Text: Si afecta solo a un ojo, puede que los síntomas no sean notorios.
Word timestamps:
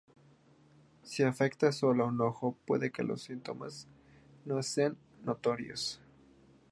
Si 1.03 1.21
afecta 1.21 1.71
solo 1.71 2.03
a 2.03 2.07
un 2.07 2.19
ojo, 2.21 2.57
puede 2.65 2.89
que 2.91 3.03
los 3.03 3.21
síntomas 3.21 3.87
no 4.45 4.63
sean 4.63 4.97
notorios. 5.25 6.01